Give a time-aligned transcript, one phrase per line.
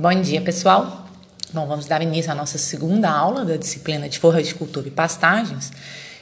[0.00, 1.06] Bom dia, pessoal.
[1.52, 4.18] Bom, vamos dar início à nossa segunda aula da disciplina de
[4.54, 5.70] Cultura e pastagens.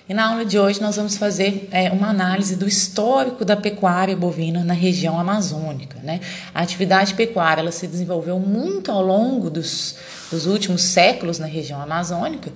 [0.09, 4.17] E na aula de hoje nós vamos fazer é, uma análise do histórico da pecuária
[4.17, 5.97] bovina na região amazônica.
[6.03, 6.19] Né?
[6.53, 9.95] A atividade pecuária ela se desenvolveu muito ao longo dos,
[10.29, 12.51] dos últimos séculos na região amazônica.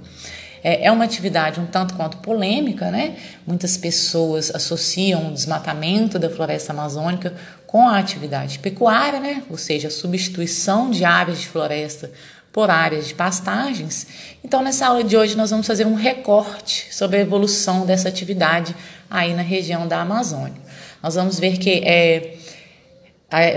[0.62, 3.16] É, é uma atividade um tanto quanto polêmica, né?
[3.46, 7.34] Muitas pessoas associam o desmatamento da floresta amazônica
[7.66, 9.42] com a atividade pecuária, né?
[9.50, 12.10] Ou seja, a substituição de áreas de floresta
[12.52, 14.06] por áreas de pastagens.
[14.44, 18.76] Então, nessa aula de hoje, nós vamos fazer um recorte sobre a evolução dessa atividade
[19.10, 20.60] aí na região da Amazônia.
[21.02, 22.34] Nós vamos ver que é, é,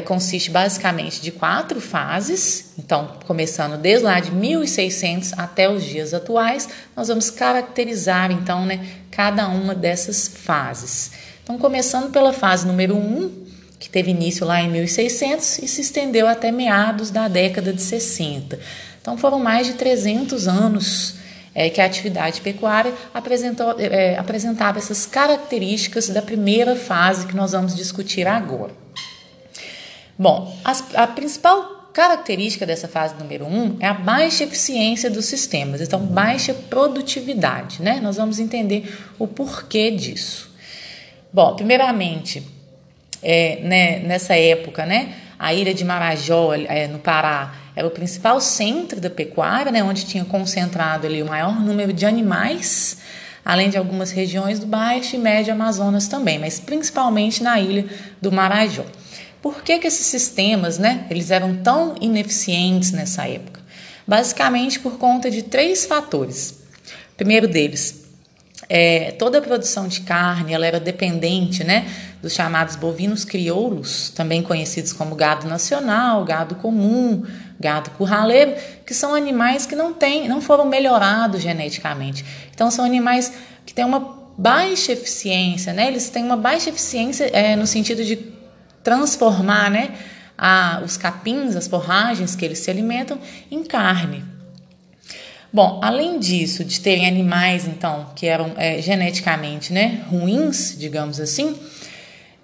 [0.06, 2.74] consiste basicamente de quatro fases.
[2.78, 8.86] Então, começando desde lá de 1600 até os dias atuais, nós vamos caracterizar então, né,
[9.12, 11.12] cada uma dessas fases.
[11.44, 13.46] Então, começando pela fase número 1, um,
[13.80, 18.60] que teve início lá em 1600 e se estendeu até meados da década de 60.
[19.00, 21.18] Então foram mais de 300 anos
[21.54, 27.52] é, que a atividade pecuária apresentou, é, apresentava essas características da primeira fase que nós
[27.52, 28.74] vamos discutir agora.
[30.18, 35.26] Bom, as, a principal característica dessa fase número 1 um é a baixa eficiência dos
[35.26, 38.00] sistemas, então baixa produtividade, né?
[38.02, 40.54] Nós vamos entender o porquê disso.
[41.32, 42.46] Bom, primeiramente,
[43.24, 45.16] é, né, nessa época, né?
[45.40, 50.06] A ilha de Marajó, é, no Pará, era o principal centro da pecuária, né, onde
[50.06, 53.00] tinha concentrado ali o maior número de animais,
[53.44, 57.86] além de algumas regiões do Baixo e Médio Amazonas também, mas principalmente na ilha
[58.22, 58.86] do Marajó.
[59.46, 63.62] Por que, que esses sistemas, né, eles eram tão ineficientes nessa época?
[64.08, 66.64] Basicamente por conta de três fatores.
[67.16, 68.06] Primeiro deles,
[68.68, 71.88] é, toda a produção de carne ela era dependente né,
[72.24, 77.24] dos chamados bovinos crioulos, também conhecidos como gado nacional, gado comum,
[77.60, 82.26] gado curraleiro, que são animais que não, tem, não foram melhorados geneticamente.
[82.52, 83.32] Então, são animais
[83.64, 85.88] que têm uma baixa eficiência, né?
[85.88, 88.34] eles têm uma baixa eficiência é, no sentido de
[88.86, 89.96] transformar né,
[90.38, 93.20] a, os capins, as forragens que eles se alimentam,
[93.50, 94.24] em carne.
[95.52, 101.58] Bom, além disso, de terem animais, então, que eram é, geneticamente né, ruins, digamos assim,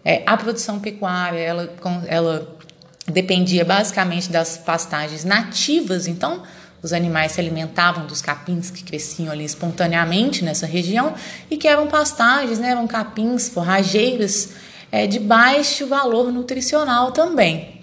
[0.04, 1.74] é, a produção pecuária, ela,
[2.08, 2.58] ela
[3.06, 6.42] dependia basicamente das pastagens nativas, então,
[6.82, 11.14] os animais se alimentavam dos capins que cresciam ali espontaneamente nessa região
[11.52, 14.54] e que eram pastagens, né, eram capins forrageiras
[14.92, 17.82] é, de baixo valor nutricional também.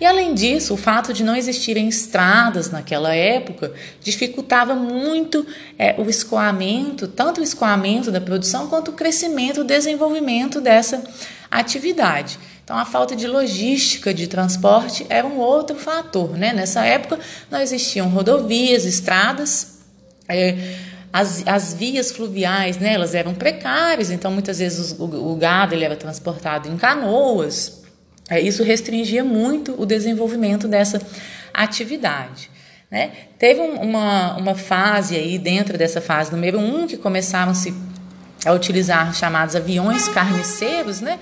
[0.00, 5.46] E além disso, o fato de não existirem estradas naquela época dificultava muito
[5.78, 11.02] é, o escoamento, tanto o escoamento da produção quanto o crescimento, o desenvolvimento dessa
[11.50, 12.38] atividade.
[12.64, 16.30] Então, a falta de logística de transporte era um outro fator.
[16.30, 16.52] Né?
[16.52, 17.20] Nessa época,
[17.50, 19.78] não existiam rodovias, estradas.
[20.26, 20.56] É,
[21.14, 25.84] as, as vias fluviais, né, elas eram precárias, então muitas vezes o, o gado ele
[25.84, 27.84] era transportado em canoas,
[28.28, 31.00] é, isso restringia muito o desenvolvimento dessa
[31.52, 32.50] atividade.
[32.90, 33.12] Né?
[33.38, 37.72] Teve um, uma, uma fase aí, dentro dessa fase número um, que começaram-se
[38.44, 41.20] a utilizar chamados aviões carniceiros, né?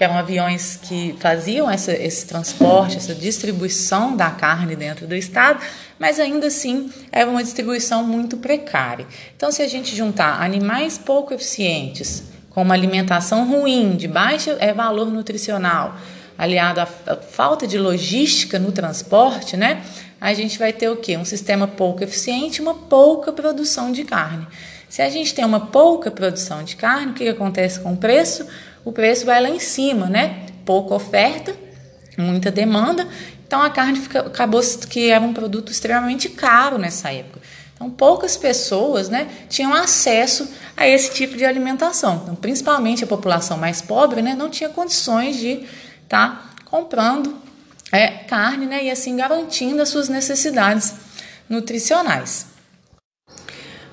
[0.00, 5.62] Que eram aviões que faziam essa, esse transporte, essa distribuição da carne dentro do estado,
[5.98, 9.06] mas ainda assim era uma distribuição muito precária.
[9.36, 14.72] Então, se a gente juntar animais pouco eficientes com uma alimentação ruim, de baixo é,
[14.72, 15.94] valor nutricional,
[16.38, 19.82] aliado à falta de logística no transporte, né?
[20.18, 21.18] A gente vai ter o quê?
[21.18, 24.46] Um sistema pouco eficiente, uma pouca produção de carne.
[24.88, 27.96] Se a gente tem uma pouca produção de carne, o que, que acontece com o
[27.98, 28.46] preço?
[28.84, 30.46] O preço vai lá em cima, né?
[30.64, 31.54] Pouca oferta,
[32.16, 33.06] muita demanda,
[33.46, 37.40] então a carne fica, acabou que era um produto extremamente caro nessa época.
[37.74, 42.20] Então poucas pessoas, né, tinham acesso a esse tipo de alimentação.
[42.22, 45.64] Então, principalmente a população mais pobre, né, não tinha condições de
[46.08, 47.38] tá comprando
[47.90, 50.94] é, carne, né, e assim garantindo as suas necessidades
[51.48, 52.46] nutricionais.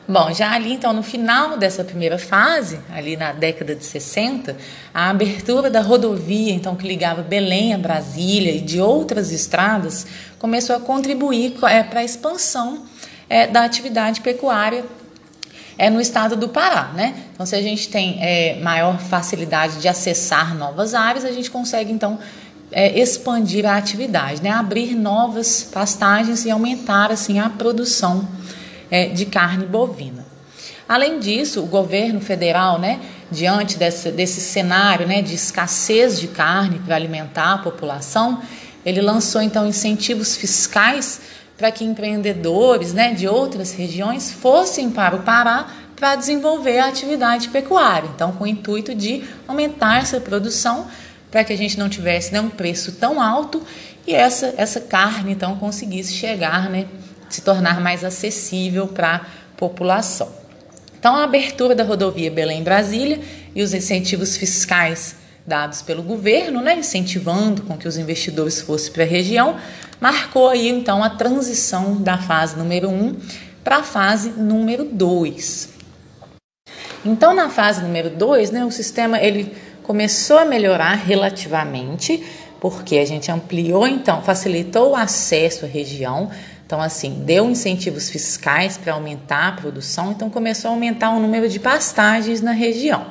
[0.10, 4.56] Bom, já ali então no final dessa primeira fase, ali na década de 60,
[4.94, 10.08] a abertura da rodovia então que ligava Belém a Brasília e de outras estradas
[10.40, 12.86] começou a contribuir é, para a expansão
[13.28, 14.86] é, da atividade pecuária
[15.78, 17.14] é no estado do Pará, né?
[17.34, 21.92] Então, se a gente tem é, maior facilidade de acessar novas áreas, a gente consegue
[21.92, 22.18] então
[22.72, 24.50] é, expandir a atividade, né?
[24.50, 28.28] Abrir novas pastagens e aumentar assim a produção
[28.90, 30.26] é, de carne bovina.
[30.88, 33.00] Além disso, o governo federal, né,
[33.30, 38.42] diante desse, desse cenário né, de escassez de carne para alimentar a população,
[38.86, 41.20] ele lançou então incentivos fiscais
[41.58, 47.50] para que empreendedores né, de outras regiões fossem para o Pará para desenvolver a atividade
[47.50, 48.10] pecuária.
[48.16, 50.88] Então, com o intuito de aumentar essa produção
[51.30, 53.62] para que a gente não tivesse né, um preço tão alto
[54.06, 56.86] e essa, essa carne então conseguisse chegar, né,
[57.30, 59.22] se tornar mais acessível para a
[59.56, 60.32] população.
[61.00, 63.20] Então, a abertura da rodovia Belém-Brasília
[63.56, 65.16] e os incentivos fiscais
[65.46, 69.56] dados pelo governo, né, incentivando com que os investidores fossem para a região,
[70.02, 73.16] marcou aí então a transição da fase número 1
[73.64, 75.70] para a fase número 2.
[77.06, 82.22] Então, na fase número 2, né, o sistema ele começou a melhorar relativamente,
[82.60, 86.30] porque a gente ampliou, então, facilitou o acesso à região.
[86.68, 91.48] Então, assim, deu incentivos fiscais para aumentar a produção, então começou a aumentar o número
[91.48, 93.08] de pastagens na região.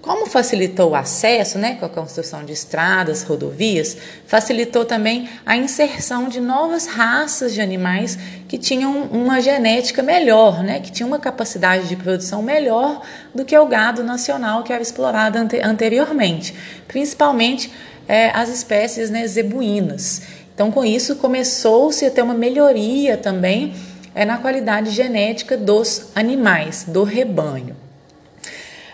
[0.00, 3.94] Como facilitou o acesso, né, com a construção de estradas, rodovias,
[4.26, 8.18] facilitou também a inserção de novas raças de animais
[8.48, 13.02] que tinham uma genética melhor, né, que tinham uma capacidade de produção melhor
[13.34, 16.54] do que o gado nacional que era explorado ante anteriormente,
[16.86, 17.70] principalmente
[18.08, 20.22] é, as espécies né, zebuínas.
[20.58, 23.72] Então, com isso, começou-se a ter uma melhoria também
[24.12, 27.76] é, na qualidade genética dos animais, do rebanho.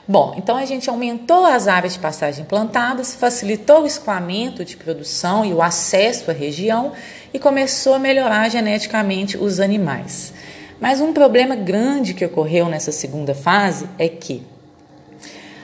[0.07, 5.43] Bom, então a gente aumentou as áreas de pastagem plantadas, facilitou o escoamento de produção
[5.43, 6.93] e o acesso à região
[7.33, 10.35] e começou a melhorar geneticamente os animais.
[10.79, 14.43] Mas um problema grande que ocorreu nessa segunda fase é que,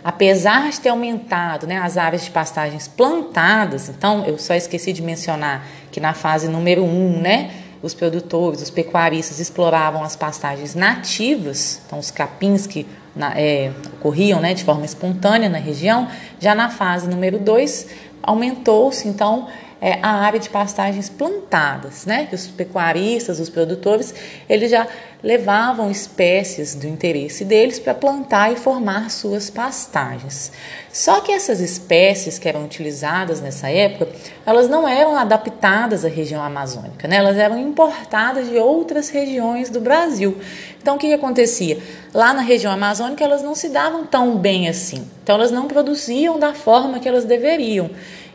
[0.03, 5.03] apesar de ter aumentado né, as áreas de pastagens plantadas, então eu só esqueci de
[5.03, 7.51] mencionar que na fase número 1, um, né,
[7.83, 14.41] os produtores, os pecuaristas exploravam as pastagens nativas, então os capins que na, é, ocorriam
[14.41, 16.09] né, de forma espontânea na região,
[16.39, 17.87] já na fase número 2
[18.23, 19.49] aumentou-se então
[19.81, 22.27] é, a área de pastagens plantadas, né?
[22.27, 24.15] Que os pecuaristas, os produtores,
[24.49, 24.87] eles já
[25.23, 30.51] levavam espécies do interesse deles para plantar e formar suas pastagens.
[30.93, 34.09] Só que essas espécies que eram utilizadas nessa época,
[34.47, 37.17] elas não eram adaptadas à região amazônica, né?
[37.17, 40.39] Elas eram importadas de outras regiões do Brasil.
[40.81, 41.79] Então, o que, que acontecia?
[42.13, 45.07] Lá na região amazônica, elas não se davam tão bem assim.
[45.23, 47.91] Então, elas não produziam da forma que elas deveriam.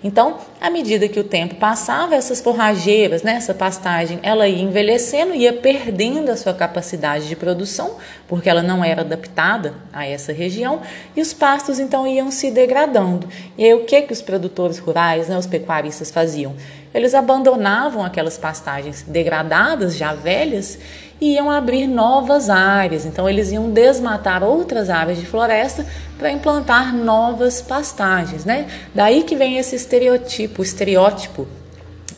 [0.06, 5.34] Então, à medida que o tempo passava, essas forrageiras, né, essa pastagem, ela ia envelhecendo,
[5.34, 7.96] ia perdendo a sua capacidade de produção,
[8.28, 10.80] porque ela não era adaptada a essa região,
[11.16, 13.28] e os pastos então iam se degradando.
[13.58, 16.56] E aí o que que os produtores rurais, né, os pecuaristas faziam?
[16.94, 20.78] Eles abandonavam aquelas pastagens degradadas, já velhas,
[21.20, 23.06] e iam abrir novas áreas.
[23.06, 25.86] Então, eles iam desmatar outras áreas de floresta
[26.18, 28.68] para implantar novas pastagens, né?
[28.94, 31.48] Daí que vem esse estereotipo, estereótipo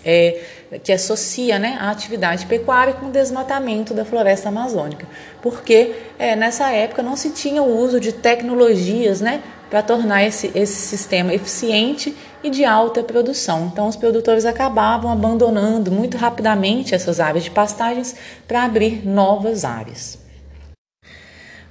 [0.04, 0.42] é,
[0.84, 5.08] que associa né, a atividade pecuária com o desmatamento da floresta amazônica,
[5.42, 10.52] porque é, nessa época não se tinha o uso de tecnologias né, para tornar esse,
[10.56, 13.70] esse sistema eficiente e de alta produção.
[13.72, 18.16] Então, os produtores acabavam abandonando muito rapidamente essas áreas de pastagens
[18.48, 20.20] para abrir novas áreas.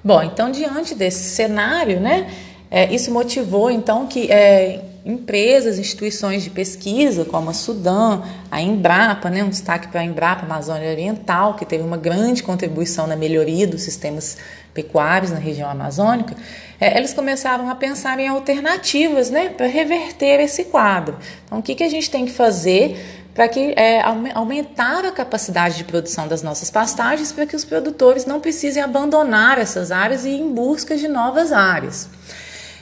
[0.02, 2.30] Bom, então, diante desse cenário, né,
[2.70, 9.30] é, isso motivou então que é, empresas, instituições de pesquisa, como a Sudan, a Embrapa,
[9.30, 13.68] né, um destaque para a Embrapa Amazônia Oriental, que teve uma grande contribuição na melhoria
[13.68, 14.36] dos sistemas
[14.74, 16.34] pecuários na região amazônica,
[16.80, 21.16] é, eles começaram a pensar em alternativas né, para reverter esse quadro.
[21.46, 23.00] Então, o que, que a gente tem que fazer
[23.32, 24.00] para que é,
[24.34, 29.58] aumentar a capacidade de produção das nossas pastagens para que os produtores não precisem abandonar
[29.58, 32.08] essas áreas e ir em busca de novas áreas.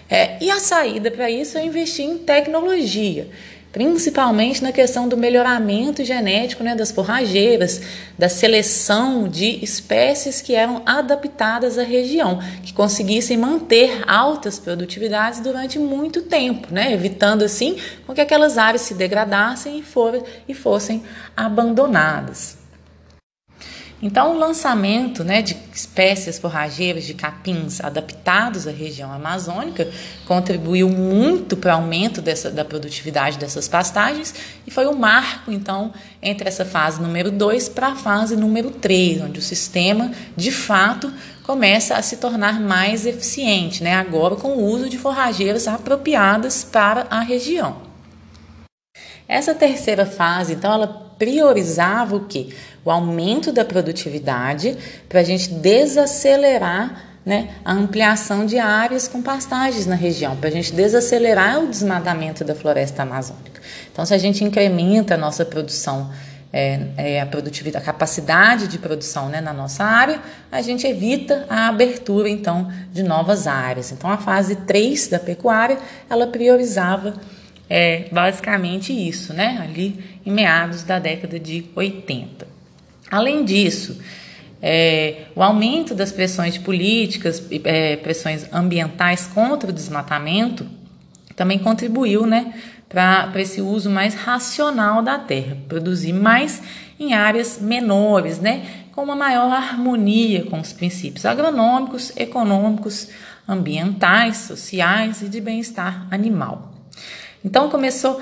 [0.08, 3.28] É, e a saída para isso é investir em tecnologia,
[3.72, 7.80] principalmente na questão do melhoramento genético né, das forrageiras,
[8.18, 15.78] da seleção de espécies que eram adaptadas à região, que conseguissem manter altas produtividades durante
[15.78, 17.76] muito tempo, né, evitando assim
[18.14, 21.02] que aquelas áreas se degradassem e, for, e fossem
[21.36, 22.63] abandonadas.
[24.02, 29.88] Então, o lançamento né, de espécies forrageiras de capins adaptados à região amazônica
[30.26, 34.34] contribuiu muito para o aumento dessa, da produtividade dessas pastagens
[34.66, 38.70] e foi o um marco, então, entre essa fase número 2 para a fase número
[38.70, 41.12] 3, onde o sistema, de fato,
[41.44, 47.06] começa a se tornar mais eficiente, né, agora com o uso de forrageiras apropriadas para
[47.10, 47.82] a região.
[49.26, 52.54] Essa terceira fase, então, ela priorizava o que?
[52.84, 54.76] O aumento da produtividade
[55.08, 60.52] para a gente desacelerar né, a ampliação de áreas com pastagens na região, para a
[60.52, 63.62] gente desacelerar o desmatamento da floresta amazônica.
[63.90, 66.10] Então, se a gente incrementa a nossa produção,
[66.52, 70.20] é, é, a produtividade, a capacidade de produção né, na nossa área,
[70.52, 73.90] a gente evita a abertura, então, de novas áreas.
[73.90, 75.78] Então, a fase 3 da pecuária,
[76.08, 77.14] ela priorizava
[77.68, 82.46] é, basicamente isso, né, ali em meados da década de 80.
[83.10, 84.00] Além disso,
[84.60, 90.66] é, o aumento das pressões políticas, é, pressões ambientais contra o desmatamento,
[91.36, 92.54] também contribuiu né,
[92.88, 96.62] para esse uso mais racional da terra, produzir mais
[96.98, 103.08] em áreas menores, né, com uma maior harmonia com os princípios agronômicos, econômicos,
[103.46, 106.73] ambientais, sociais e de bem-estar animal.
[107.44, 108.20] Então começou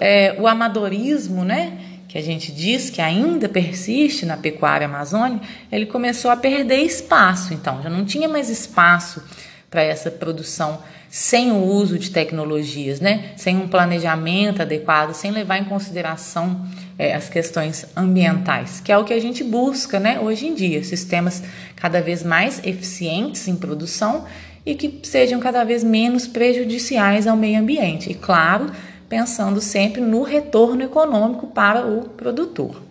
[0.00, 1.78] é, o amadorismo, né?
[2.12, 7.54] que a gente diz que ainda persiste na pecuária amazônica, ele começou a perder espaço.
[7.54, 9.22] Então, já não tinha mais espaço
[9.70, 13.30] para essa produção sem o uso de tecnologias, né?
[13.34, 16.66] sem um planejamento adequado, sem levar em consideração
[16.98, 20.20] é, as questões ambientais, que é o que a gente busca né?
[20.20, 21.42] hoje em dia, sistemas
[21.76, 24.26] cada vez mais eficientes em produção
[24.64, 28.10] e que sejam cada vez menos prejudiciais ao meio ambiente.
[28.10, 28.70] E claro,
[29.08, 32.82] pensando sempre no retorno econômico para o produtor.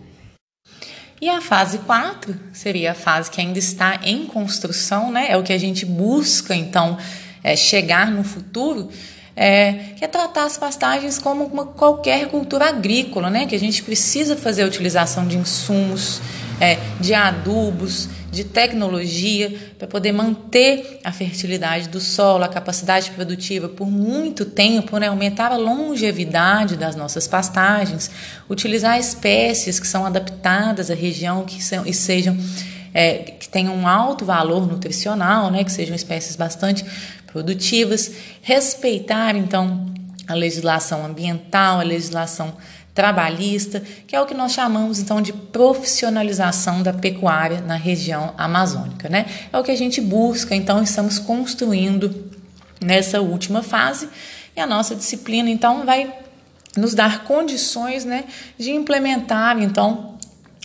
[1.20, 5.26] E a fase 4 seria a fase que ainda está em construção, né?
[5.30, 6.98] É o que a gente busca, então,
[7.44, 8.88] é, chegar no futuro,
[9.36, 13.46] é, que é tratar as pastagens como uma, qualquer cultura agrícola, né?
[13.46, 16.20] Que a gente precisa fazer a utilização de insumos,
[16.60, 23.68] é, de adubos, de tecnologia para poder manter a fertilidade do solo, a capacidade produtiva
[23.68, 25.08] por muito tempo, né?
[25.08, 28.10] aumentar a longevidade das nossas pastagens,
[28.48, 32.36] utilizar espécies que são adaptadas à região que são, e sejam
[32.94, 35.62] é, que tenham um alto valor nutricional, né?
[35.62, 36.84] que sejam espécies bastante
[37.26, 39.92] produtivas, respeitar então
[40.26, 42.54] a legislação ambiental, a legislação
[42.94, 49.08] trabalhista, que é o que nós chamamos então de profissionalização da pecuária na região amazônica,
[49.08, 49.26] né?
[49.52, 52.30] É o que a gente busca, então estamos construindo
[52.80, 54.08] nessa última fase
[54.54, 56.12] e a nossa disciplina então vai
[56.76, 58.24] nos dar condições, né,
[58.58, 60.16] de implementar então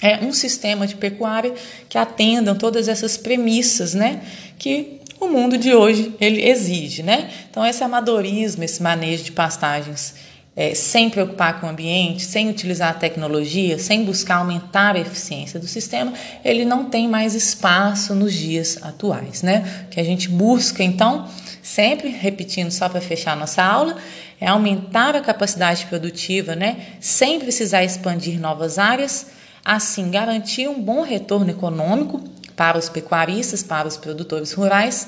[0.02, 1.54] é um sistema de pecuária
[1.90, 4.22] que atenda todas essas premissas, né,
[4.58, 7.32] que o mundo de hoje ele exige, né?
[7.50, 10.14] Então esse amadorismo, esse manejo de pastagens
[10.58, 15.60] é, sem preocupar com o ambiente, sem utilizar a tecnologia, sem buscar aumentar a eficiência
[15.60, 16.12] do sistema,
[16.44, 19.86] ele não tem mais espaço nos dias atuais, né?
[19.86, 21.30] O que a gente busca, então,
[21.62, 23.98] sempre repetindo só para fechar nossa aula,
[24.42, 26.78] é aumentar a capacidade produtiva, né?
[27.00, 29.28] Sem precisar expandir novas áreas,
[29.64, 32.20] assim garantir um bom retorno econômico
[32.56, 35.08] para os pecuaristas, para os produtores rurais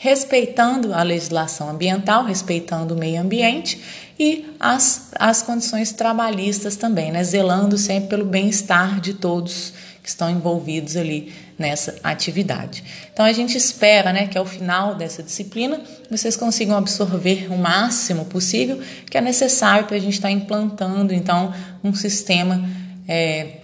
[0.00, 3.82] respeitando a legislação ambiental, respeitando o meio ambiente
[4.16, 7.24] e as, as condições trabalhistas também, né?
[7.24, 12.84] zelando sempre pelo bem-estar de todos que estão envolvidos ali nessa atividade.
[13.12, 18.24] Então a gente espera né, que ao final dessa disciplina vocês consigam absorver o máximo
[18.26, 21.52] possível que é necessário para a gente estar implantando então
[21.82, 22.64] um sistema
[23.08, 23.56] é,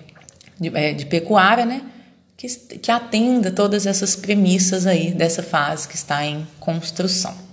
[0.58, 1.82] de, é, de pecuária, né?
[2.36, 7.44] Que, que atenda todas essas premissas aí dessa fase que está em construção.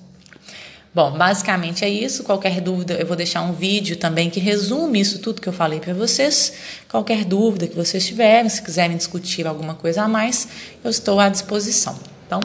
[0.94, 2.24] Bom, basicamente é isso.
[2.24, 5.80] Qualquer dúvida, eu vou deixar um vídeo também que resume isso tudo que eu falei
[5.80, 6.54] para vocês.
[6.90, 10.50] Qualquer dúvida que vocês tiverem, se quiserem discutir alguma coisa a mais,
[10.84, 11.98] eu estou à disposição.
[12.28, 12.42] Então,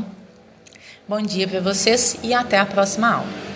[1.08, 3.55] bom dia para vocês e até a próxima aula.